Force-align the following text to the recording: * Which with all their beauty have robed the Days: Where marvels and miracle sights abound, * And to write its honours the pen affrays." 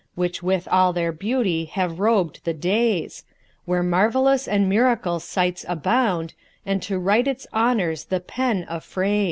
* 0.11 0.15
Which 0.15 0.41
with 0.41 0.67
all 0.71 0.93
their 0.93 1.11
beauty 1.11 1.65
have 1.65 1.99
robed 1.99 2.39
the 2.43 2.55
Days: 2.55 3.23
Where 3.65 3.83
marvels 3.83 4.47
and 4.47 4.67
miracle 4.67 5.19
sights 5.19 5.63
abound, 5.69 6.33
* 6.49 6.65
And 6.65 6.81
to 6.81 6.97
write 6.97 7.27
its 7.27 7.45
honours 7.53 8.05
the 8.05 8.19
pen 8.19 8.65
affrays." 8.67 9.19